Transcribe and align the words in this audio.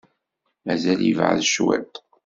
Mazal 0.65 0.99
yebɛed 1.03 1.39
cwiṭ. 1.53 1.93